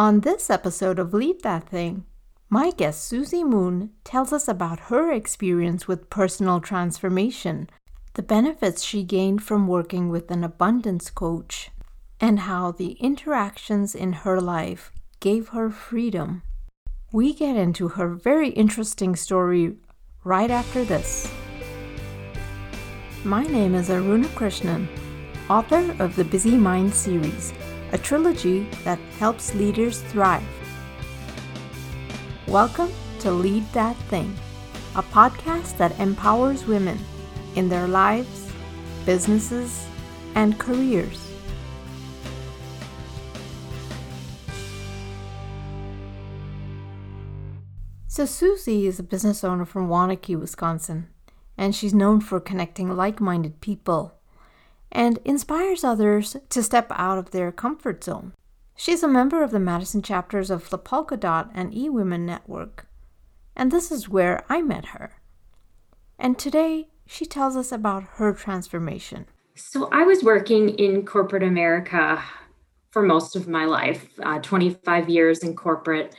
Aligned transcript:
On 0.00 0.20
this 0.20 0.48
episode 0.48 0.98
of 0.98 1.12
Lead 1.12 1.42
That 1.42 1.68
Thing, 1.68 2.06
my 2.48 2.70
guest 2.70 3.04
Susie 3.04 3.44
Moon 3.44 3.90
tells 4.02 4.32
us 4.32 4.48
about 4.48 4.88
her 4.88 5.12
experience 5.12 5.86
with 5.86 6.08
personal 6.08 6.58
transformation, 6.58 7.68
the 8.14 8.22
benefits 8.22 8.82
she 8.82 9.02
gained 9.02 9.42
from 9.42 9.68
working 9.68 10.08
with 10.08 10.30
an 10.30 10.42
abundance 10.42 11.10
coach, 11.10 11.70
and 12.18 12.40
how 12.40 12.72
the 12.72 12.92
interactions 12.92 13.94
in 13.94 14.14
her 14.24 14.40
life 14.40 14.90
gave 15.20 15.48
her 15.48 15.68
freedom. 15.68 16.44
We 17.12 17.34
get 17.34 17.56
into 17.56 17.88
her 17.88 18.08
very 18.08 18.48
interesting 18.48 19.14
story 19.16 19.76
right 20.24 20.50
after 20.50 20.82
this. 20.82 21.30
My 23.22 23.42
name 23.42 23.74
is 23.74 23.90
Aruna 23.90 24.28
Krishnan, 24.28 24.88
author 25.50 25.94
of 26.02 26.16
the 26.16 26.24
Busy 26.24 26.56
Mind 26.56 26.94
series 26.94 27.52
a 27.92 27.98
trilogy 27.98 28.68
that 28.84 29.00
helps 29.18 29.52
leaders 29.54 30.00
thrive. 30.02 30.46
Welcome 32.46 32.92
to 33.18 33.32
Lead 33.32 33.64
That 33.72 33.96
Thing, 34.08 34.32
a 34.94 35.02
podcast 35.02 35.76
that 35.78 35.98
empowers 35.98 36.64
women 36.66 36.98
in 37.56 37.68
their 37.68 37.88
lives, 37.88 38.52
businesses, 39.04 39.88
and 40.36 40.56
careers. 40.56 41.18
So, 48.06 48.24
Susie 48.24 48.86
is 48.86 49.00
a 49.00 49.04
business 49.04 49.42
owner 49.42 49.64
from 49.64 49.88
Waunakee, 49.88 50.38
Wisconsin, 50.38 51.08
and 51.58 51.74
she's 51.74 51.94
known 51.94 52.20
for 52.20 52.38
connecting 52.38 52.94
like 52.96 53.20
minded 53.20 53.60
people 53.60 54.19
and 54.92 55.18
inspires 55.24 55.84
others 55.84 56.36
to 56.48 56.62
step 56.62 56.90
out 56.90 57.18
of 57.18 57.30
their 57.30 57.52
comfort 57.52 58.02
zone. 58.02 58.32
She's 58.76 59.02
a 59.02 59.08
member 59.08 59.42
of 59.42 59.50
the 59.50 59.60
Madison 59.60 60.02
chapters 60.02 60.50
of 60.50 60.70
the 60.70 60.78
Polka 60.78 61.16
Dot 61.16 61.50
and 61.54 61.72
eWomen 61.72 62.20
Network, 62.20 62.86
and 63.54 63.70
this 63.70 63.92
is 63.92 64.08
where 64.08 64.44
I 64.48 64.62
met 64.62 64.86
her. 64.86 65.20
And 66.18 66.38
today, 66.38 66.88
she 67.06 67.26
tells 67.26 67.56
us 67.56 67.72
about 67.72 68.04
her 68.14 68.32
transformation. 68.32 69.26
So, 69.54 69.88
I 69.92 70.04
was 70.04 70.22
working 70.22 70.70
in 70.70 71.04
corporate 71.04 71.42
America 71.42 72.22
for 72.90 73.02
most 73.02 73.36
of 73.36 73.48
my 73.48 73.64
life 73.64 74.08
uh, 74.22 74.38
25 74.40 75.08
years 75.08 75.40
in 75.40 75.54
corporate. 75.54 76.14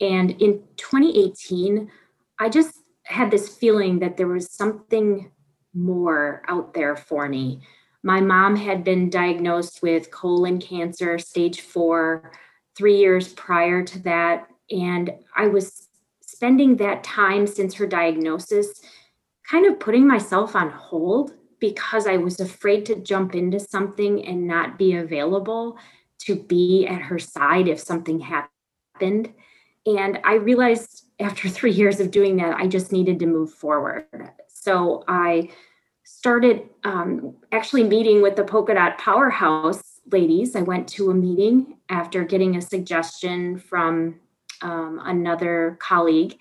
And 0.00 0.30
in 0.32 0.62
2018, 0.76 1.90
I 2.38 2.48
just 2.48 2.78
had 3.04 3.30
this 3.30 3.48
feeling 3.48 3.98
that 4.00 4.16
there 4.16 4.28
was 4.28 4.52
something 4.52 5.30
more 5.78 6.42
out 6.48 6.74
there 6.74 6.96
for 6.96 7.28
me. 7.28 7.60
My 8.02 8.20
mom 8.20 8.56
had 8.56 8.84
been 8.84 9.10
diagnosed 9.10 9.82
with 9.82 10.10
colon 10.10 10.60
cancer, 10.60 11.18
stage 11.18 11.60
four, 11.60 12.32
three 12.76 12.96
years 12.96 13.32
prior 13.34 13.82
to 13.82 13.98
that. 14.00 14.48
And 14.70 15.10
I 15.36 15.48
was 15.48 15.88
spending 16.20 16.76
that 16.76 17.02
time 17.02 17.46
since 17.46 17.74
her 17.74 17.86
diagnosis 17.86 18.80
kind 19.48 19.66
of 19.66 19.80
putting 19.80 20.06
myself 20.06 20.54
on 20.54 20.70
hold 20.70 21.32
because 21.58 22.06
I 22.06 22.18
was 22.18 22.38
afraid 22.38 22.86
to 22.86 22.96
jump 22.96 23.34
into 23.34 23.58
something 23.58 24.24
and 24.24 24.46
not 24.46 24.78
be 24.78 24.94
available 24.94 25.76
to 26.20 26.36
be 26.36 26.86
at 26.86 27.02
her 27.02 27.18
side 27.18 27.66
if 27.68 27.80
something 27.80 28.20
happened. 28.20 29.32
And 29.86 30.20
I 30.24 30.34
realized 30.34 31.06
after 31.18 31.48
three 31.48 31.72
years 31.72 32.00
of 32.00 32.10
doing 32.10 32.36
that, 32.36 32.56
I 32.56 32.66
just 32.66 32.92
needed 32.92 33.18
to 33.20 33.26
move 33.26 33.52
forward. 33.52 34.06
So 34.48 35.04
I 35.08 35.50
started 36.18 36.68
um, 36.82 37.32
actually 37.52 37.84
meeting 37.84 38.20
with 38.20 38.34
the 38.34 38.42
polka 38.42 38.74
dot 38.74 38.98
powerhouse 38.98 40.00
ladies. 40.10 40.56
I 40.56 40.62
went 40.62 40.88
to 40.88 41.12
a 41.12 41.14
meeting 41.14 41.76
after 41.90 42.24
getting 42.24 42.56
a 42.56 42.60
suggestion 42.60 43.56
from 43.56 44.18
um, 44.60 45.00
another 45.04 45.78
colleague. 45.80 46.36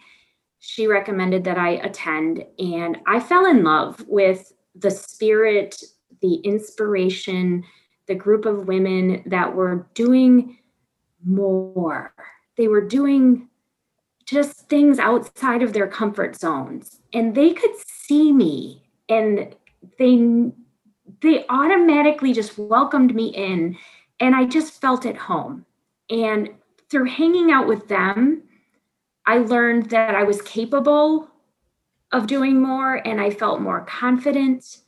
She 0.57 0.87
recommended 0.87 1.43
that 1.43 1.59
I 1.59 1.73
attend, 1.89 2.43
and 2.57 2.97
I 3.05 3.19
fell 3.19 3.45
in 3.45 3.63
love 3.63 4.03
with 4.07 4.51
the 4.73 4.89
spirit, 4.89 5.83
the 6.23 6.37
inspiration, 6.37 7.63
the 8.07 8.15
group 8.15 8.47
of 8.47 8.67
women 8.67 9.21
that 9.27 9.55
were 9.55 9.87
doing 9.93 10.57
more. 11.23 12.15
They 12.57 12.67
were 12.67 12.81
doing 12.81 13.47
just 14.25 14.67
things 14.69 14.97
outside 14.97 15.61
of 15.61 15.73
their 15.73 15.87
comfort 15.87 16.35
zones, 16.35 16.99
and 17.13 17.35
they 17.35 17.53
could 17.53 17.75
see 17.85 18.33
me 18.33 18.89
and 19.07 19.55
they 19.99 20.51
they 21.21 21.45
automatically 21.49 22.33
just 22.33 22.57
welcomed 22.57 23.15
me 23.15 23.27
in 23.27 23.77
and 24.19 24.35
I 24.35 24.45
just 24.45 24.81
felt 24.81 25.05
at 25.05 25.15
home. 25.15 25.65
And 26.09 26.49
through 26.89 27.05
hanging 27.05 27.51
out 27.51 27.67
with 27.67 27.87
them, 27.87 28.43
I 29.25 29.39
learned 29.39 29.89
that 29.89 30.15
I 30.15 30.23
was 30.23 30.41
capable 30.41 31.29
of 32.11 32.27
doing 32.27 32.61
more 32.61 32.95
and 33.05 33.19
I 33.19 33.29
felt 33.29 33.61
more 33.61 33.81
confident. 33.81 34.79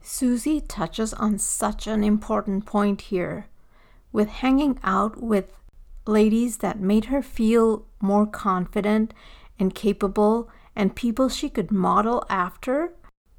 Susie 0.00 0.60
touches 0.60 1.14
on 1.14 1.38
such 1.38 1.86
an 1.86 2.04
important 2.04 2.66
point 2.66 3.02
here 3.02 3.46
with 4.12 4.28
hanging 4.28 4.78
out 4.82 5.22
with 5.22 5.52
ladies 6.06 6.58
that 6.58 6.80
made 6.80 7.06
her 7.06 7.22
feel 7.22 7.86
more 8.00 8.26
confident 8.26 9.14
and 9.58 9.74
capable 9.74 10.50
and 10.74 10.96
people 10.96 11.28
she 11.28 11.48
could 11.48 11.70
model 11.70 12.24
after 12.28 12.92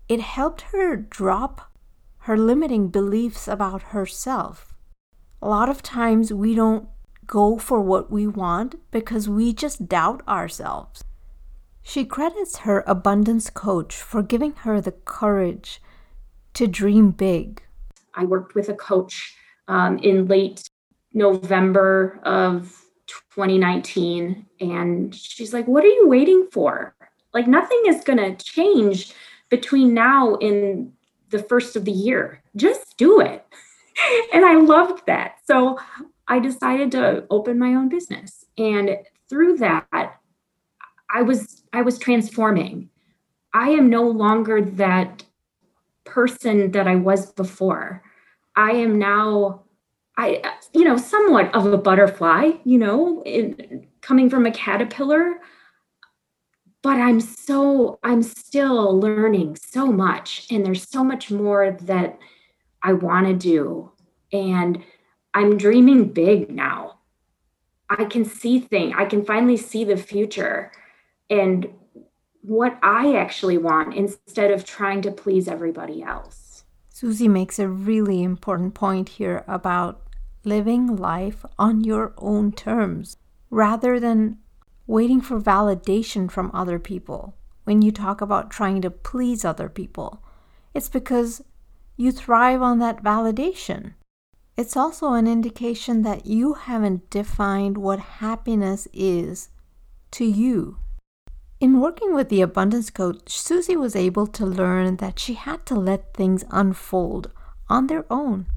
it 0.08 0.20
helped 0.20 0.62
her 0.74 0.96
drop 0.96 1.74
her 2.20 2.38
limiting 2.38 2.88
beliefs 2.88 3.48
about 3.50 3.82
herself. 3.92 4.74
A 5.42 5.50
lot 5.50 5.68
of 5.68 5.84
times 5.84 6.32
we 6.32 6.56
don't 6.56 6.88
go 7.28 7.58
for 7.58 7.82
what 7.82 8.10
we 8.10 8.28
want 8.28 8.76
because 8.92 9.28
we 9.28 9.54
just 9.54 9.90
doubt 9.90 10.26
ourselves. 10.28 11.04
She 11.82 12.06
credits 12.06 12.60
her 12.60 12.84
abundance 12.88 13.50
coach 13.50 13.96
for 13.96 14.24
giving 14.24 14.54
her 14.64 14.80
the 14.80 14.94
courage 14.94 15.82
to 16.54 16.66
dream 16.66 17.12
big. 17.12 17.62
I 18.16 18.24
worked 18.24 18.56
with 18.56 18.70
a 18.70 18.74
coach 18.74 19.36
um, 19.68 19.98
in 20.00 20.28
late 20.28 20.66
November 21.14 22.22
of 22.24 22.82
2019, 23.36 24.46
and 24.62 25.14
she's 25.14 25.54
like, 25.54 25.68
What 25.68 25.84
are 25.84 25.88
you 25.88 26.08
waiting 26.08 26.48
for? 26.54 26.96
Like, 27.34 27.48
nothing 27.48 27.82
is 27.88 28.04
going 28.04 28.20
to 28.20 28.36
change 28.42 29.14
between 29.54 29.94
now 29.94 30.34
and 30.38 30.92
the 31.30 31.38
first 31.38 31.76
of 31.76 31.86
the 31.86 31.92
year. 31.92 32.42
Just 32.56 32.98
do 32.98 33.22
it. 33.22 33.46
and 34.34 34.44
I 34.44 34.56
loved 34.56 35.06
that. 35.06 35.36
So 35.46 35.78
I 36.28 36.40
decided 36.40 36.92
to 36.94 37.28
open 37.30 37.60
my 37.60 37.76
own 37.76 37.88
business. 37.88 38.46
And 38.58 38.98
through 39.30 39.58
that, 39.58 39.86
I 39.92 41.22
was 41.22 41.62
I 41.72 41.84
was 41.84 42.00
transforming. 42.00 42.90
I 43.54 43.70
am 43.70 43.92
no 43.92 44.02
longer 44.02 44.60
that 44.60 45.24
person 46.04 46.72
that 46.72 46.88
I 46.88 46.96
was 46.96 47.32
before. 47.32 48.02
I 48.56 48.72
am 48.72 48.98
now 48.98 49.66
I 50.18 50.42
you 50.74 50.84
know 50.84 50.98
somewhat 50.98 51.54
of 51.54 51.72
a 51.72 51.78
butterfly, 51.78 52.54
you 52.64 52.80
know, 52.80 53.22
in, 53.24 53.86
coming 54.02 54.32
from 54.32 54.48
a 54.48 54.52
caterpillar 54.52 55.36
but 56.84 56.98
i'm 56.98 57.20
so 57.20 57.98
i'm 58.04 58.22
still 58.22 59.00
learning 59.00 59.56
so 59.56 59.88
much 59.88 60.46
and 60.52 60.64
there's 60.64 60.88
so 60.88 61.04
much 61.04 61.32
more 61.32 61.76
that 61.82 62.20
i 62.84 62.94
want 62.94 63.26
to 63.26 63.34
do 63.34 63.92
and 64.32 64.84
i'm 65.34 65.58
dreaming 65.58 66.10
big 66.10 66.52
now. 66.52 67.00
I 67.90 68.06
can 68.06 68.26
see 68.26 68.60
things 68.60 68.94
i 68.98 69.06
can 69.06 69.26
finally 69.26 69.58
see 69.58 69.84
the 69.84 69.98
future 69.98 70.72
and 71.30 71.68
what 72.42 72.78
i 72.84 73.16
actually 73.16 73.58
want 73.58 73.96
instead 73.96 74.52
of 74.52 74.66
trying 74.66 75.02
to 75.04 75.12
please 75.12 75.48
everybody 75.48 76.04
else. 76.04 76.66
Susie 76.90 77.28
makes 77.28 77.58
a 77.58 77.68
really 77.68 78.22
important 78.22 78.74
point 78.76 79.10
here 79.10 79.44
about 79.48 80.02
living 80.44 80.96
life 80.96 81.46
on 81.58 81.84
your 81.84 82.14
own 82.18 82.52
terms 82.52 83.18
rather 83.50 84.00
than 84.00 84.38
waiting 84.88 85.22
for 85.22 85.40
validation 85.40 86.30
from 86.30 86.52
other 86.54 86.80
people. 86.80 87.36
When 87.64 87.82
you 87.82 87.92
talk 87.92 88.22
about 88.22 88.52
trying 88.52 88.82
to 88.82 88.90
please 88.92 89.46
other 89.46 89.70
people, 89.70 90.24
it's 90.74 90.90
because 90.90 91.42
you 91.96 92.12
thrive 92.12 92.62
on 92.62 92.80
that 92.80 93.04
validation. 93.04 93.94
It's 94.58 94.76
also 94.76 95.14
an 95.14 95.28
indication 95.28 96.02
that 96.04 96.26
you 96.26 96.54
haven't 96.54 97.10
defined 97.10 97.78
what 97.78 98.00
happiness 98.00 98.88
is 98.94 99.50
to 100.12 100.26
you. 100.26 100.78
In 101.60 101.80
working 101.80 102.14
with 102.14 102.30
the 102.30 102.42
abundance 102.42 102.90
coach, 102.90 103.40
Susie 103.40 103.78
was 103.78 103.96
able 103.96 104.28
to 104.28 104.46
learn 104.46 104.98
that 104.98 105.18
she 105.18 105.36
had 105.36 105.66
to 105.68 105.76
let 105.76 106.14
things 106.14 106.44
unfold 106.52 107.32
on 107.70 107.88
their 107.88 108.06
own 108.12 108.48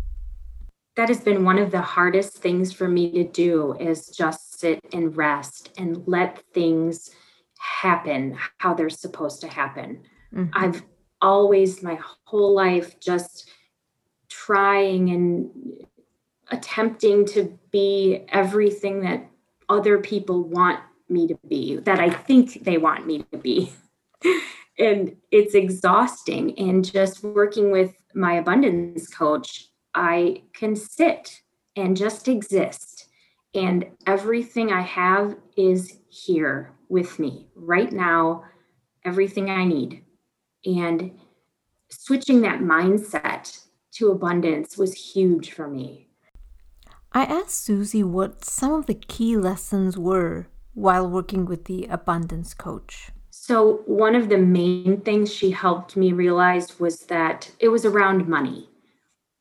that 0.97 1.09
has 1.09 1.21
been 1.21 1.45
one 1.45 1.59
of 1.59 1.71
the 1.71 1.81
hardest 1.81 2.39
things 2.39 2.73
for 2.73 2.89
me 2.89 3.11
to 3.13 3.25
do 3.25 3.77
is 3.79 4.09
just 4.09 4.59
sit 4.59 4.81
and 4.93 5.17
rest 5.17 5.71
and 5.79 6.03
let 6.07 6.43
things 6.55 7.11
happen 7.59 8.37
how 8.59 8.75
they're 8.75 8.89
supposed 8.89 9.41
to 9.43 9.49
happen. 9.49 10.03
Mm-hmm. 10.35 10.51
I've 10.55 10.83
always 11.21 11.83
my 11.83 11.99
whole 12.25 12.55
life 12.55 12.99
just 12.99 13.51
trying 14.29 15.11
and 15.11 15.51
attempting 16.51 17.27
to 17.27 17.59
be 17.71 18.25
everything 18.29 19.01
that 19.01 19.29
other 19.69 19.99
people 19.99 20.45
want 20.45 20.81
me 21.09 21.27
to 21.29 21.39
be, 21.49 21.77
that 21.77 22.01
I 22.01 22.11
think 22.11 22.65
they 22.65 22.79
want 22.79 23.07
me 23.07 23.25
to 23.33 23.39
be. 23.39 23.73
and 24.79 25.17
it's 25.31 25.55
exhausting. 25.55 26.59
And 26.59 26.85
just 26.85 27.23
working 27.23 27.71
with 27.71 27.95
my 28.15 28.35
abundance 28.35 29.09
coach, 29.09 29.69
I 29.97 30.43
can 30.53 30.77
sit 30.77 31.41
and 31.75 31.97
just 31.97 32.29
exist. 32.29 33.09
And 33.55 33.87
everything 34.07 34.71
I 34.71 34.83
have 34.83 35.37
is 35.57 35.99
here 36.09 36.73
with 36.89 37.19
me 37.19 37.49
right 37.57 37.91
now, 37.91 38.45
everything 39.05 39.51
I 39.51 39.65
need. 39.65 40.05
And 40.67 41.19
switching 41.89 42.43
that 42.43 42.61
mindset 42.61 43.65
to 43.93 44.11
abundance 44.11 44.77
was 44.77 44.95
huge 44.95 45.53
for 45.53 45.69
me. 45.69 46.09
I 47.13 47.23
asked 47.23 47.65
Susie 47.65 48.05
what 48.05 48.45
some 48.45 48.75
of 48.75 48.87
the 48.87 48.95
key 48.95 49.39
lessons 49.39 49.97
were 49.97 50.49
while 50.75 51.09
working 51.09 51.47
with 51.47 51.65
the 51.65 51.87
abundance 51.87 52.53
coach. 52.53 53.11
So, 53.31 53.83
one 53.87 54.15
of 54.15 54.29
the 54.29 54.39
main 54.39 55.01
things 55.01 55.33
she 55.33 55.51
helped 55.51 55.97
me 55.97 56.13
realize 56.13 56.79
was 56.79 57.01
that 57.07 57.51
it 57.59 57.69
was 57.69 57.87
around 57.87 58.29
money. 58.29 58.69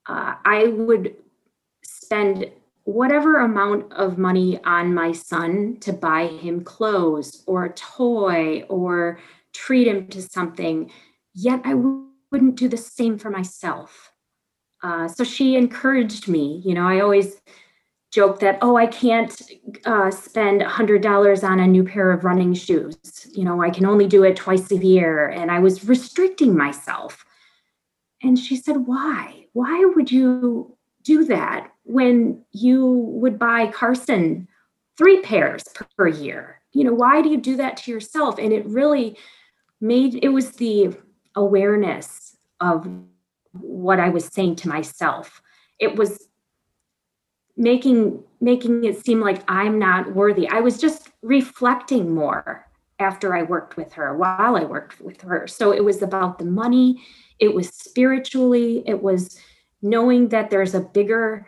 Uh, 0.07 0.35
I 0.45 0.67
would 0.67 1.15
spend 1.83 2.51
whatever 2.83 3.39
amount 3.39 3.91
of 3.93 4.17
money 4.17 4.59
on 4.63 4.93
my 4.93 5.11
son 5.11 5.77
to 5.81 5.91
buy 5.91 6.27
him 6.27 6.63
clothes 6.63 7.43
or 7.47 7.65
a 7.65 7.73
toy 7.73 8.61
or 8.69 9.19
treat 9.53 9.87
him 9.87 10.07
to 10.07 10.21
something, 10.21 10.91
yet 11.33 11.61
I 11.63 11.71
w- 11.71 12.05
wouldn't 12.31 12.55
do 12.55 12.67
the 12.67 12.77
same 12.77 13.17
for 13.17 13.29
myself. 13.29 14.11
Uh, 14.83 15.07
so 15.07 15.23
she 15.23 15.55
encouraged 15.55 16.27
me. 16.27 16.61
You 16.63 16.75
know, 16.75 16.87
I 16.87 16.99
always 16.99 17.41
joke 18.11 18.39
that, 18.39 18.59
oh, 18.61 18.77
I 18.77 18.85
can't 18.85 19.41
uh, 19.85 20.11
spend 20.11 20.61
$100 20.61 21.43
on 21.43 21.59
a 21.59 21.67
new 21.67 21.83
pair 21.83 22.11
of 22.11 22.23
running 22.23 22.53
shoes. 22.53 23.27
You 23.33 23.43
know, 23.43 23.61
I 23.61 23.71
can 23.71 23.85
only 23.85 24.07
do 24.07 24.23
it 24.23 24.35
twice 24.35 24.71
a 24.71 24.77
year. 24.77 25.27
And 25.27 25.49
I 25.49 25.59
was 25.59 25.85
restricting 25.85 26.55
myself. 26.55 27.25
And 28.25 28.39
she 28.39 28.55
said, 28.55 28.87
why? 28.87 29.45
Why 29.53 29.85
would 29.95 30.11
you 30.11 30.75
do 31.03 31.25
that 31.25 31.71
when 31.83 32.43
you 32.51 32.83
would 32.87 33.37
buy 33.37 33.67
Carson 33.67 34.47
three 34.97 35.21
pairs 35.21 35.63
per 35.95 36.07
year? 36.07 36.59
You 36.73 36.85
know, 36.85 36.93
why 36.93 37.21
do 37.21 37.29
you 37.29 37.37
do 37.37 37.55
that 37.57 37.77
to 37.77 37.91
yourself? 37.91 38.39
And 38.39 38.51
it 38.51 38.65
really 38.65 39.15
made 39.79 40.15
it 40.23 40.29
was 40.29 40.53
the 40.53 40.97
awareness 41.35 42.35
of 42.59 42.87
what 43.51 43.99
I 43.99 44.09
was 44.09 44.25
saying 44.25 44.55
to 44.57 44.69
myself. 44.69 45.43
It 45.79 45.95
was 45.95 46.27
making 47.55 48.23
making 48.41 48.83
it 48.85 49.05
seem 49.05 49.21
like 49.21 49.43
I'm 49.47 49.77
not 49.77 50.15
worthy. 50.15 50.47
I 50.49 50.61
was 50.61 50.79
just 50.79 51.09
reflecting 51.21 52.13
more 52.15 52.64
after 52.99 53.35
I 53.35 53.43
worked 53.43 53.77
with 53.77 53.93
her, 53.93 54.15
while 54.15 54.55
I 54.55 54.63
worked 54.63 55.01
with 55.01 55.21
her. 55.21 55.47
So 55.47 55.71
it 55.71 55.83
was 55.83 56.01
about 56.01 56.39
the 56.39 56.45
money, 56.45 57.03
it 57.39 57.53
was 57.53 57.69
spiritually, 57.69 58.83
it 58.85 59.01
was 59.01 59.37
knowing 59.81 60.29
that 60.29 60.49
there's 60.49 60.73
a 60.73 60.79
bigger 60.79 61.47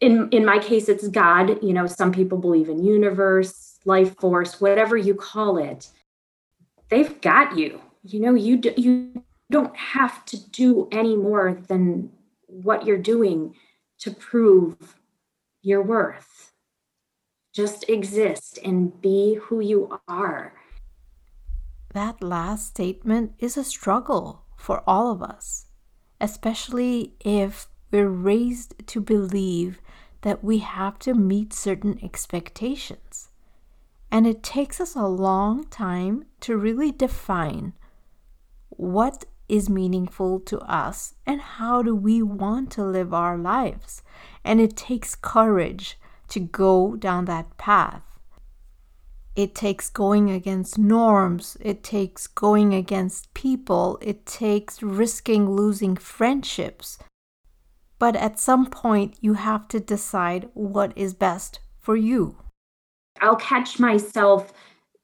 in 0.00 0.28
in 0.30 0.44
my 0.44 0.58
case 0.58 0.88
it's 0.88 1.08
God, 1.08 1.62
you 1.62 1.72
know, 1.72 1.86
some 1.86 2.12
people 2.12 2.38
believe 2.38 2.68
in 2.68 2.84
universe, 2.84 3.78
life 3.84 4.16
force, 4.18 4.60
whatever 4.60 4.96
you 4.96 5.14
call 5.14 5.58
it. 5.58 5.88
They've 6.88 7.20
got 7.20 7.58
you. 7.58 7.80
You 8.02 8.20
know, 8.20 8.34
you 8.34 8.56
do, 8.58 8.72
you 8.76 9.24
don't 9.50 9.76
have 9.76 10.24
to 10.26 10.50
do 10.50 10.88
any 10.92 11.16
more 11.16 11.60
than 11.68 12.10
what 12.46 12.86
you're 12.86 12.96
doing 12.96 13.54
to 14.00 14.10
prove 14.10 14.96
your 15.62 15.82
worth. 15.82 16.47
Just 17.58 17.90
exist 17.90 18.60
and 18.64 19.02
be 19.02 19.34
who 19.34 19.58
you 19.58 19.98
are. 20.06 20.52
That 21.92 22.22
last 22.22 22.68
statement 22.68 23.32
is 23.40 23.56
a 23.56 23.64
struggle 23.64 24.44
for 24.56 24.84
all 24.86 25.10
of 25.10 25.24
us, 25.24 25.66
especially 26.20 27.14
if 27.18 27.66
we're 27.90 28.08
raised 28.08 28.86
to 28.86 29.00
believe 29.00 29.80
that 30.20 30.44
we 30.44 30.58
have 30.58 31.00
to 31.00 31.14
meet 31.14 31.52
certain 31.52 31.98
expectations. 32.00 33.30
And 34.08 34.24
it 34.24 34.44
takes 34.44 34.80
us 34.80 34.94
a 34.94 35.08
long 35.08 35.64
time 35.64 36.26
to 36.42 36.56
really 36.56 36.92
define 36.92 37.72
what 38.68 39.24
is 39.48 39.68
meaningful 39.68 40.38
to 40.42 40.60
us 40.60 41.14
and 41.26 41.40
how 41.40 41.82
do 41.82 41.96
we 41.96 42.22
want 42.22 42.70
to 42.70 42.84
live 42.84 43.12
our 43.12 43.36
lives. 43.36 44.04
And 44.44 44.60
it 44.60 44.76
takes 44.76 45.16
courage 45.16 45.98
to 46.28 46.40
go 46.40 46.96
down 46.96 47.24
that 47.26 47.56
path. 47.58 48.02
It 49.36 49.54
takes 49.54 49.88
going 49.88 50.30
against 50.30 50.78
norms. 50.78 51.56
It 51.60 51.84
takes 51.84 52.26
going 52.26 52.74
against 52.74 53.32
people. 53.34 53.98
It 54.02 54.26
takes 54.26 54.82
risking 54.82 55.50
losing 55.50 55.96
friendships. 55.96 56.98
But 57.98 58.16
at 58.16 58.38
some 58.38 58.66
point, 58.66 59.16
you 59.20 59.34
have 59.34 59.68
to 59.68 59.80
decide 59.80 60.48
what 60.54 60.92
is 60.96 61.14
best 61.14 61.60
for 61.80 61.96
you. 61.96 62.36
I'll 63.20 63.36
catch 63.36 63.78
myself 63.78 64.52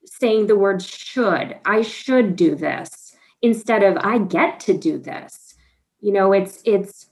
saying 0.05 0.47
the 0.47 0.55
word 0.55 0.81
should. 0.81 1.57
I 1.65 1.81
should 1.81 2.35
do 2.35 2.55
this 2.55 3.15
instead 3.41 3.83
of 3.83 3.97
I 3.97 4.19
get 4.19 4.59
to 4.61 4.77
do 4.77 4.97
this. 4.97 5.55
You 5.99 6.13
know, 6.13 6.33
it's 6.33 6.61
it's 6.65 7.07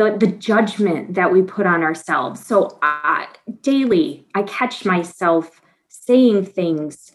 the 0.00 0.16
the 0.16 0.32
judgment 0.32 1.14
that 1.14 1.30
we 1.30 1.42
put 1.42 1.66
on 1.66 1.82
ourselves. 1.82 2.44
So 2.44 2.78
uh, 2.82 3.26
daily, 3.60 4.26
I 4.34 4.42
catch 4.44 4.86
myself 4.86 5.60
saying 5.88 6.46
things 6.46 7.12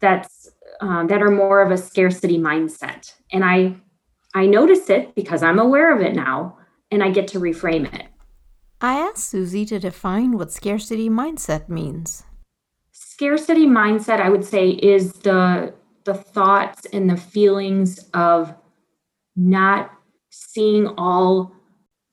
that's 0.00 0.50
um, 0.80 1.06
that 1.06 1.22
are 1.22 1.30
more 1.30 1.62
of 1.62 1.70
a 1.70 1.76
scarcity 1.76 2.36
mindset, 2.36 3.14
and 3.32 3.44
I 3.44 3.76
I 4.34 4.46
notice 4.46 4.90
it 4.90 5.14
because 5.14 5.44
I'm 5.44 5.60
aware 5.60 5.94
of 5.94 6.02
it 6.02 6.16
now, 6.16 6.58
and 6.90 7.04
I 7.04 7.10
get 7.10 7.28
to 7.28 7.38
reframe 7.38 7.92
it. 7.94 8.06
I 8.80 8.94
asked 8.94 9.28
Susie 9.28 9.66
to 9.66 9.78
define 9.78 10.36
what 10.36 10.50
scarcity 10.50 11.08
mindset 11.08 11.68
means. 11.68 12.24
Scarcity 12.90 13.66
mindset, 13.66 14.20
I 14.20 14.30
would 14.30 14.44
say, 14.44 14.70
is 14.70 15.12
the 15.12 15.74
the 16.02 16.14
thoughts 16.14 16.86
and 16.92 17.08
the 17.08 17.16
feelings 17.16 18.00
of 18.14 18.52
not 19.36 19.92
seeing 20.30 20.88
all 20.98 21.54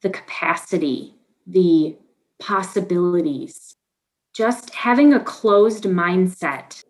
the 0.02 0.10
capacity, 0.10 1.14
the 1.46 1.96
possibilities, 2.38 3.76
just 4.34 4.74
having 4.74 5.12
a 5.12 5.20
closed 5.20 5.84
mindset. 5.84 6.84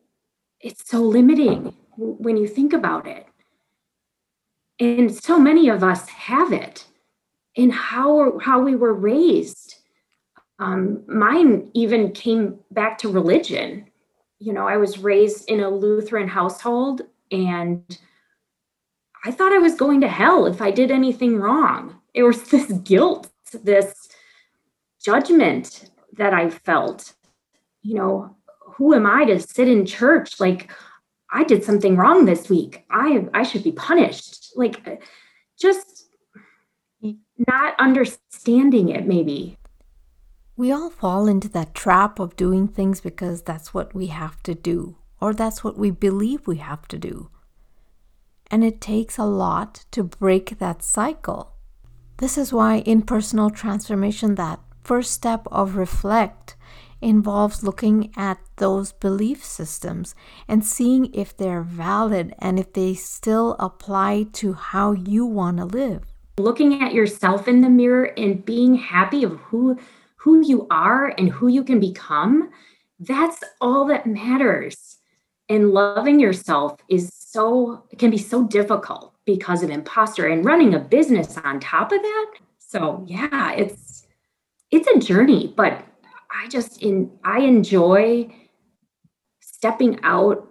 It's 0.60 0.88
so 0.88 1.00
limiting 1.00 1.74
when 1.96 2.36
you 2.36 2.46
think 2.46 2.72
about 2.72 3.06
it. 3.06 3.26
And 4.80 5.14
so 5.14 5.38
many 5.38 5.68
of 5.68 5.82
us 5.82 6.08
have 6.08 6.52
it 6.52 6.86
in 7.54 7.70
how, 7.70 8.38
how 8.38 8.60
we 8.60 8.76
were 8.76 8.94
raised. 8.94 9.76
Um, 10.58 11.02
mine 11.08 11.70
even 11.74 12.12
came 12.12 12.58
back 12.70 12.98
to 12.98 13.10
religion 13.10 13.88
you 14.38 14.52
know, 14.52 14.68
I 14.68 14.76
was 14.76 14.98
raised 14.98 15.48
in 15.48 15.60
a 15.60 15.68
Lutheran 15.68 16.28
household 16.28 17.02
and 17.30 17.98
I 19.24 19.32
thought 19.32 19.52
I 19.52 19.58
was 19.58 19.74
going 19.74 20.00
to 20.02 20.08
hell 20.08 20.46
if 20.46 20.62
I 20.62 20.70
did 20.70 20.90
anything 20.90 21.38
wrong. 21.38 22.00
It 22.18 22.24
was 22.24 22.42
this 22.50 22.70
guilt, 22.72 23.30
this 23.64 24.08
judgment 25.00 25.90
that 26.16 26.34
I 26.34 26.50
felt. 26.50 27.14
You 27.82 27.94
know, 27.94 28.36
who 28.74 28.92
am 28.92 29.06
I 29.06 29.24
to 29.26 29.40
sit 29.40 29.68
in 29.68 29.86
church 29.86 30.40
like 30.40 30.70
I 31.30 31.44
did 31.44 31.62
something 31.62 31.96
wrong 31.96 32.24
this 32.24 32.50
week. 32.50 32.84
I 32.90 33.26
I 33.32 33.42
should 33.44 33.62
be 33.62 33.72
punished. 33.72 34.52
Like 34.56 35.02
just 35.60 36.08
not 37.46 37.74
understanding 37.78 38.88
it 38.88 39.06
maybe. 39.06 39.56
We 40.56 40.72
all 40.72 40.90
fall 40.90 41.28
into 41.28 41.48
that 41.50 41.74
trap 41.74 42.18
of 42.18 42.34
doing 42.34 42.66
things 42.66 43.00
because 43.00 43.42
that's 43.42 43.72
what 43.72 43.94
we 43.94 44.06
have 44.08 44.42
to 44.42 44.54
do, 44.56 44.96
or 45.20 45.32
that's 45.32 45.62
what 45.62 45.78
we 45.78 45.92
believe 45.92 46.48
we 46.48 46.56
have 46.56 46.88
to 46.88 46.98
do. 46.98 47.30
And 48.50 48.64
it 48.64 48.80
takes 48.80 49.18
a 49.18 49.24
lot 49.24 49.84
to 49.92 50.02
break 50.02 50.58
that 50.58 50.82
cycle. 50.82 51.57
This 52.18 52.36
is 52.36 52.52
why 52.52 52.78
in 52.78 53.02
personal 53.02 53.48
transformation, 53.48 54.34
that 54.34 54.58
first 54.82 55.12
step 55.12 55.46
of 55.52 55.76
reflect 55.76 56.56
involves 57.00 57.62
looking 57.62 58.12
at 58.16 58.38
those 58.56 58.90
belief 58.90 59.44
systems 59.44 60.16
and 60.48 60.66
seeing 60.66 61.14
if 61.14 61.36
they're 61.36 61.62
valid 61.62 62.34
and 62.40 62.58
if 62.58 62.72
they 62.72 62.94
still 62.94 63.54
apply 63.60 64.26
to 64.32 64.54
how 64.54 64.90
you 64.90 65.24
want 65.24 65.58
to 65.58 65.64
live. 65.64 66.02
Looking 66.38 66.82
at 66.82 66.92
yourself 66.92 67.46
in 67.46 67.60
the 67.60 67.70
mirror 67.70 68.12
and 68.16 68.44
being 68.44 68.74
happy 68.74 69.22
of 69.22 69.36
who 69.38 69.78
who 70.16 70.44
you 70.44 70.66
are 70.72 71.14
and 71.16 71.28
who 71.28 71.46
you 71.46 71.62
can 71.62 71.78
become, 71.78 72.50
that's 72.98 73.44
all 73.60 73.84
that 73.86 74.06
matters. 74.06 74.98
And 75.48 75.70
loving 75.70 76.18
yourself 76.18 76.80
is 76.88 77.10
so, 77.14 77.84
can 77.96 78.10
be 78.10 78.18
so 78.18 78.44
difficult 78.44 79.14
because 79.28 79.62
of 79.62 79.68
imposter 79.68 80.26
and 80.26 80.42
running 80.42 80.72
a 80.72 80.78
business 80.78 81.36
on 81.44 81.60
top 81.60 81.92
of 81.92 82.00
that. 82.00 82.34
So, 82.56 83.04
yeah, 83.06 83.52
it's, 83.52 84.06
it's 84.70 84.88
a 84.88 84.98
journey, 84.98 85.52
but 85.54 85.84
I 86.30 86.48
just 86.48 86.82
in 86.82 87.10
I 87.24 87.40
enjoy 87.40 88.34
stepping 89.42 90.00
out 90.02 90.50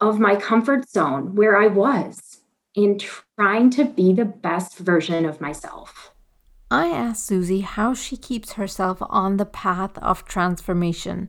of 0.00 0.20
my 0.20 0.36
comfort 0.36 0.88
zone 0.88 1.34
where 1.34 1.56
I 1.56 1.66
was 1.66 2.42
in 2.76 3.00
trying 3.36 3.70
to 3.70 3.86
be 3.86 4.12
the 4.12 4.24
best 4.24 4.78
version 4.78 5.24
of 5.24 5.40
myself. 5.40 6.12
I 6.70 6.86
asked 6.90 7.26
Susie 7.26 7.62
how 7.62 7.92
she 7.92 8.16
keeps 8.16 8.52
herself 8.52 8.98
on 9.00 9.36
the 9.36 9.46
path 9.46 9.98
of 9.98 10.24
transformation 10.24 11.28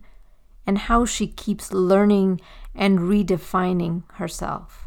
and 0.67 0.77
how 0.77 1.05
she 1.05 1.25
keeps 1.25 1.73
learning 1.73 2.39
and 2.75 2.99
redefining 2.99 4.03
herself. 4.13 4.82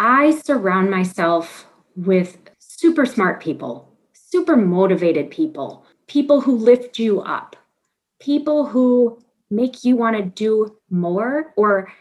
I 0.00 0.30
surround 0.30 0.92
myself 0.92 1.66
with 1.96 2.38
super 2.60 3.04
smart 3.04 3.42
people, 3.42 3.92
super 4.12 4.56
motivated 4.56 5.28
people, 5.28 5.84
people 6.06 6.40
who 6.40 6.56
lift 6.56 7.00
you 7.00 7.20
up, 7.20 7.56
people 8.20 8.64
who 8.64 9.20
make 9.50 9.82
you 9.82 9.96
want 9.96 10.16
to 10.16 10.22
do 10.22 10.76
more 10.88 11.52
or 11.56 11.92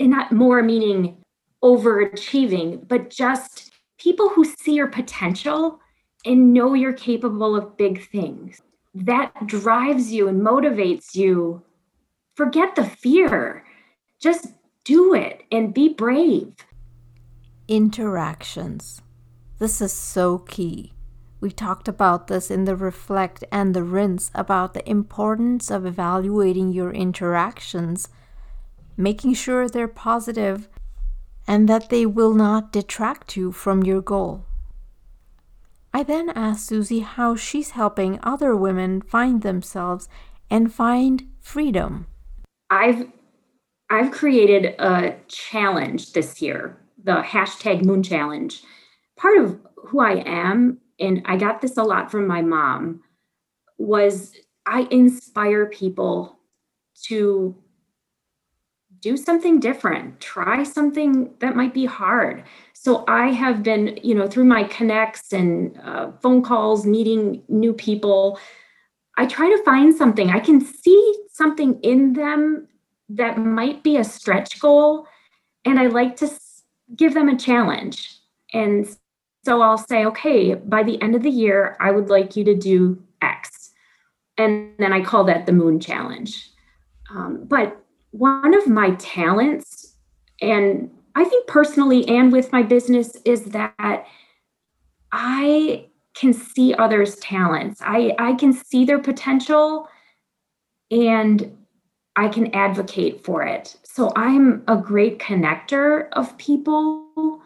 and 0.00 0.10
not 0.10 0.32
more 0.32 0.64
meaning 0.64 1.22
overachieving, 1.62 2.88
but 2.88 3.08
just 3.08 3.70
people 3.98 4.30
who 4.30 4.44
see 4.44 4.74
your 4.74 4.88
potential 4.88 5.78
and 6.26 6.52
know 6.52 6.74
you're 6.74 6.92
capable 6.92 7.54
of 7.54 7.76
big 7.76 8.04
things. 8.10 8.62
That 8.96 9.46
drives 9.46 10.10
you 10.10 10.26
and 10.26 10.42
motivates 10.42 11.14
you. 11.14 11.62
Forget 12.34 12.74
the 12.74 12.84
fear. 12.84 13.64
Just 14.18 14.48
do 14.82 15.14
it 15.14 15.44
and 15.52 15.72
be 15.72 15.90
brave. 15.90 16.52
Interactions. 17.66 19.00
This 19.58 19.80
is 19.80 19.92
so 19.92 20.38
key. 20.38 20.92
We 21.40 21.50
talked 21.50 21.88
about 21.88 22.26
this 22.26 22.50
in 22.50 22.64
the 22.64 22.76
reflect 22.76 23.42
and 23.50 23.74
the 23.74 23.82
rinse 23.82 24.30
about 24.34 24.74
the 24.74 24.86
importance 24.88 25.70
of 25.70 25.86
evaluating 25.86 26.72
your 26.72 26.90
interactions, 26.90 28.08
making 28.98 29.34
sure 29.34 29.68
they're 29.68 29.88
positive 29.88 30.68
and 31.46 31.66
that 31.68 31.88
they 31.88 32.04
will 32.04 32.34
not 32.34 32.70
detract 32.72 33.36
you 33.36 33.50
from 33.50 33.82
your 33.82 34.02
goal. 34.02 34.44
I 35.92 36.02
then 36.02 36.30
asked 36.30 36.66
Susie 36.66 37.00
how 37.00 37.34
she's 37.34 37.70
helping 37.70 38.18
other 38.22 38.54
women 38.54 39.00
find 39.00 39.40
themselves 39.40 40.08
and 40.50 40.72
find 40.72 41.28
freedom. 41.40 42.08
I've 42.68 43.06
I've 43.88 44.10
created 44.10 44.74
a 44.78 45.16
challenge 45.28 46.12
this 46.12 46.42
year, 46.42 46.78
the 47.04 47.22
hashtag 47.22 47.84
Moon 47.84 48.02
Challenge. 48.02 48.60
Part 49.16 49.38
of 49.38 49.60
who 49.76 50.00
I 50.00 50.22
am, 50.26 50.78
and 50.98 51.22
I 51.26 51.36
got 51.36 51.60
this 51.60 51.76
a 51.76 51.82
lot 51.82 52.10
from 52.10 52.26
my 52.26 52.42
mom, 52.42 53.02
was 53.78 54.32
I 54.66 54.88
inspire 54.90 55.66
people 55.66 56.38
to 57.04 57.54
do 59.00 59.16
something 59.18 59.60
different, 59.60 60.18
try 60.20 60.62
something 60.62 61.34
that 61.40 61.54
might 61.54 61.74
be 61.74 61.84
hard. 61.84 62.42
So 62.72 63.04
I 63.06 63.26
have 63.28 63.62
been, 63.62 63.98
you 64.02 64.14
know, 64.14 64.26
through 64.26 64.46
my 64.46 64.64
connects 64.64 65.32
and 65.32 65.78
uh, 65.84 66.12
phone 66.22 66.42
calls, 66.42 66.86
meeting 66.86 67.42
new 67.48 67.74
people, 67.74 68.38
I 69.16 69.26
try 69.26 69.48
to 69.50 69.62
find 69.62 69.94
something. 69.94 70.30
I 70.30 70.40
can 70.40 70.60
see 70.60 71.14
something 71.30 71.78
in 71.82 72.14
them 72.14 72.66
that 73.10 73.38
might 73.38 73.82
be 73.82 73.98
a 73.98 74.04
stretch 74.04 74.58
goal, 74.58 75.06
and 75.64 75.78
I 75.78 75.86
like 75.86 76.16
to 76.16 76.26
give 76.96 77.14
them 77.14 77.28
a 77.28 77.38
challenge. 77.38 78.18
And 78.52 78.86
so 79.44 79.60
I'll 79.62 79.78
say, 79.78 80.04
okay, 80.06 80.54
by 80.54 80.82
the 80.82 81.00
end 81.02 81.14
of 81.14 81.22
the 81.22 81.30
year, 81.30 81.76
I 81.80 81.90
would 81.90 82.08
like 82.08 82.36
you 82.36 82.44
to 82.44 82.54
do 82.54 83.02
X. 83.20 83.72
And 84.38 84.74
then 84.78 84.92
I 84.92 85.02
call 85.02 85.24
that 85.24 85.46
the 85.46 85.52
moon 85.52 85.80
challenge. 85.80 86.50
Um, 87.10 87.44
but 87.44 87.84
one 88.10 88.54
of 88.54 88.66
my 88.66 88.92
talents, 88.92 89.94
and 90.40 90.90
I 91.14 91.24
think 91.24 91.46
personally 91.46 92.08
and 92.08 92.32
with 92.32 92.52
my 92.52 92.62
business, 92.62 93.16
is 93.24 93.44
that 93.46 94.06
I 95.12 95.86
can 96.14 96.32
see 96.32 96.74
others' 96.74 97.16
talents. 97.16 97.80
I, 97.84 98.14
I 98.18 98.34
can 98.34 98.52
see 98.52 98.84
their 98.84 98.98
potential 98.98 99.88
and 100.90 101.56
I 102.16 102.28
can 102.28 102.54
advocate 102.54 103.24
for 103.24 103.42
it. 103.42 103.76
So 103.82 104.12
I'm 104.14 104.62
a 104.68 104.76
great 104.76 105.18
connector 105.18 106.08
of 106.12 106.36
people. 106.38 107.40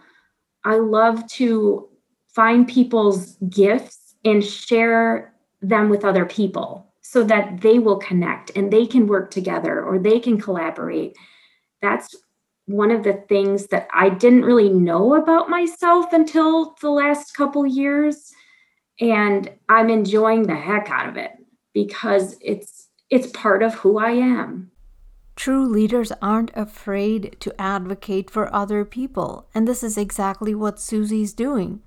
I 0.64 0.76
love 0.76 1.26
to 1.32 1.88
find 2.28 2.68
people's 2.68 3.36
gifts 3.48 4.14
and 4.24 4.44
share 4.44 5.34
them 5.62 5.88
with 5.88 6.04
other 6.04 6.26
people 6.26 6.92
so 7.00 7.24
that 7.24 7.62
they 7.62 7.78
will 7.78 7.96
connect 7.96 8.50
and 8.54 8.70
they 8.70 8.86
can 8.86 9.06
work 9.06 9.30
together 9.30 9.82
or 9.82 9.98
they 9.98 10.20
can 10.20 10.40
collaborate. 10.40 11.16
That's 11.80 12.14
one 12.66 12.90
of 12.90 13.02
the 13.02 13.24
things 13.28 13.68
that 13.68 13.88
I 13.94 14.10
didn't 14.10 14.44
really 14.44 14.68
know 14.68 15.14
about 15.14 15.48
myself 15.48 16.12
until 16.12 16.76
the 16.82 16.90
last 16.90 17.34
couple 17.34 17.66
years 17.66 18.30
and 19.00 19.50
I'm 19.68 19.88
enjoying 19.88 20.42
the 20.42 20.56
heck 20.56 20.90
out 20.90 21.08
of 21.08 21.16
it 21.16 21.30
because 21.72 22.36
it's 22.42 22.87
it's 23.10 23.28
part 23.28 23.62
of 23.62 23.74
who 23.76 23.98
I 23.98 24.10
am. 24.10 24.70
True 25.36 25.66
leaders 25.66 26.12
aren't 26.20 26.50
afraid 26.54 27.36
to 27.40 27.60
advocate 27.60 28.28
for 28.28 28.52
other 28.54 28.84
people, 28.84 29.48
and 29.54 29.68
this 29.68 29.82
is 29.82 29.96
exactly 29.96 30.54
what 30.54 30.80
Susie's 30.80 31.32
doing. 31.32 31.80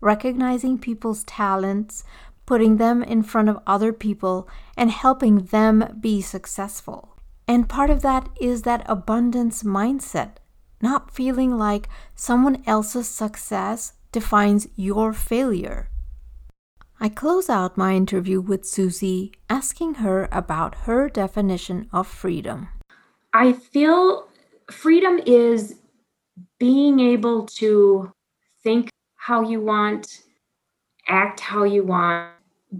Recognizing 0.00 0.78
people's 0.78 1.24
talents, 1.24 2.04
putting 2.46 2.76
them 2.76 3.02
in 3.02 3.22
front 3.22 3.48
of 3.48 3.58
other 3.66 3.92
people 3.92 4.48
and 4.76 4.90
helping 4.90 5.46
them 5.46 5.98
be 6.00 6.22
successful. 6.22 7.16
And 7.48 7.68
part 7.68 7.90
of 7.90 8.02
that 8.02 8.28
is 8.40 8.62
that 8.62 8.84
abundance 8.86 9.64
mindset, 9.64 10.36
not 10.80 11.10
feeling 11.10 11.58
like 11.58 11.88
someone 12.14 12.62
else's 12.66 13.08
success 13.08 13.94
defines 14.12 14.68
your 14.76 15.12
failure. 15.12 15.90
I 17.00 17.08
close 17.08 17.48
out 17.48 17.76
my 17.76 17.94
interview 17.94 18.40
with 18.40 18.66
Susie 18.66 19.32
asking 19.48 19.96
her 19.96 20.28
about 20.32 20.74
her 20.86 21.08
definition 21.08 21.88
of 21.92 22.08
freedom. 22.08 22.68
I 23.32 23.52
feel 23.52 24.26
freedom 24.68 25.20
is 25.24 25.76
being 26.58 26.98
able 26.98 27.46
to 27.46 28.12
think 28.64 28.90
how 29.14 29.42
you 29.42 29.60
want, 29.60 30.22
act 31.06 31.38
how 31.38 31.62
you 31.62 31.84
want, 31.84 32.32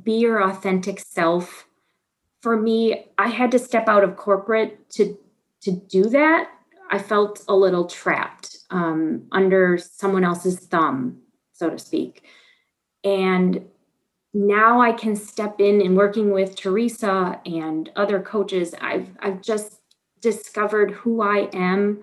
be 0.03 0.15
your 0.15 0.43
authentic 0.43 0.99
self. 0.99 1.69
For 2.43 2.57
me, 2.57 3.07
I 3.19 3.29
had 3.29 3.53
to 3.53 3.59
step 3.59 3.89
out 3.89 4.03
of 4.03 4.17
corporate 4.17 4.91
to 4.91 5.17
to 5.61 5.73
do 5.73 6.05
that. 6.05 6.51
I 6.91 6.99
felt 6.99 7.45
a 7.49 7.55
little 7.55 7.87
trapped 7.87 8.59
um, 8.71 9.27
under 9.33 9.77
someone 9.79 10.25
else's 10.25 10.59
thumb, 10.59 11.21
so 11.53 11.71
to 11.71 11.79
speak. 11.79 12.25
And 13.05 13.65
now 14.39 14.81
I 14.81 14.93
can 14.93 15.17
step 15.17 15.61
in 15.61 15.81
and 15.81 15.97
working 15.97 16.31
with 16.31 16.55
Teresa 16.55 17.41
and 17.45 17.91
other 17.97 18.23
coaches. 18.23 18.73
I've 18.81 19.09
I've 19.19 19.43
just 19.43 19.81
discovered 20.21 20.93
who 20.93 21.23
I 21.23 21.49
am 21.53 22.03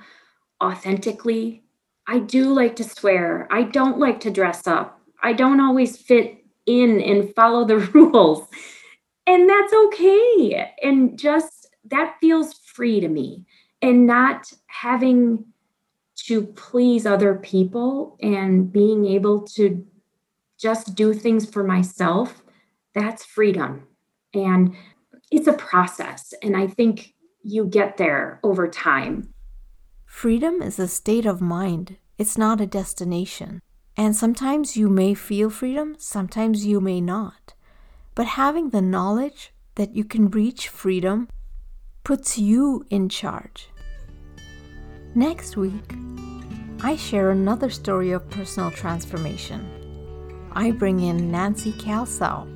authentically. 0.62 1.63
I 2.08 2.20
do 2.20 2.54
like 2.54 2.75
to 2.75 2.84
swear. 2.84 3.48
I 3.50 3.63
don't 3.63 4.00
like 4.00 4.20
to 4.22 4.32
dress 4.32 4.68
up. 4.68 5.00
I 5.24 5.32
don't 5.32 5.62
always 5.62 5.96
fit 5.96 6.44
in 6.65 7.00
and 7.01 7.34
follow 7.34 7.63
the 7.63 7.77
rules. 7.94 8.46
And 9.25 9.50
that's 9.50 9.74
okay. 9.74 10.74
And 10.84 11.18
just 11.18 11.70
that 11.86 12.18
feels 12.20 12.54
free 12.54 13.00
to 13.00 13.08
me. 13.08 13.46
And 13.82 14.06
not 14.06 14.51
having 14.68 15.46
to 16.27 16.44
please 16.44 17.06
other 17.06 17.36
people 17.36 18.18
and 18.22 18.72
being 18.72 19.06
able 19.06 19.42
to 19.42 19.86
just 20.59 20.95
do 20.95 21.13
things 21.13 21.50
for 21.50 21.63
myself, 21.63 22.43
that's 22.93 23.25
freedom. 23.25 23.88
And 24.33 24.75
it's 25.31 25.47
a 25.47 25.53
process. 25.53 26.33
And 26.41 26.55
I 26.55 26.67
think 26.67 27.13
you 27.43 27.65
get 27.65 27.97
there 27.97 28.39
over 28.43 28.67
time. 28.67 29.33
Freedom 30.05 30.62
is 30.62 30.79
a 30.79 30.88
state 30.88 31.25
of 31.25 31.41
mind, 31.41 31.97
it's 32.17 32.38
not 32.38 32.62
a 32.62 32.65
destination. 32.65 33.62
And 33.97 34.15
sometimes 34.15 34.75
you 34.75 34.89
may 34.89 35.13
feel 35.13 35.50
freedom, 35.50 35.95
sometimes 35.97 36.65
you 36.65 36.81
may 36.81 37.00
not. 37.00 37.53
But 38.13 38.27
having 38.27 38.69
the 38.69 38.81
knowledge 38.81 39.53
that 39.75 39.95
you 39.95 40.03
can 40.03 40.29
reach 40.29 40.69
freedom 40.69 41.27
puts 42.03 42.38
you 42.38 42.85
in 42.89 43.09
charge. 43.09 43.69
Next 45.15 45.57
week, 45.57 45.95
I 46.81 46.95
share 46.95 47.31
another 47.31 47.69
story 47.69 48.12
of 48.12 48.29
personal 48.29 48.71
transformation. 48.71 49.85
I 50.55 50.71
bring 50.71 51.01
in 51.01 51.29
Nancy 51.29 51.74
Calsau, 51.74 52.47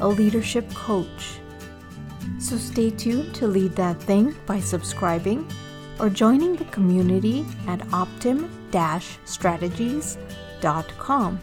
a 0.00 0.08
leadership 0.08 0.68
coach. 0.74 1.38
So 2.38 2.56
stay 2.56 2.90
tuned 2.90 3.34
to 3.36 3.46
Lead 3.46 3.76
That 3.76 4.02
Thing 4.02 4.34
by 4.46 4.60
subscribing 4.60 5.46
or 6.00 6.08
joining 6.08 6.56
the 6.56 6.64
community 6.66 7.44
at 7.66 7.80
optim 7.90 8.48
strategies.com. 9.24 11.40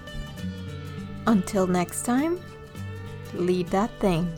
Until 1.28 1.68
next 1.68 2.06
time, 2.06 2.40
lead 3.34 3.68
that 3.70 3.90
thing. 4.00 4.32